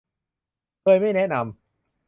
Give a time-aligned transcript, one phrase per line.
[0.81, 1.45] เคยไม่แนะนำ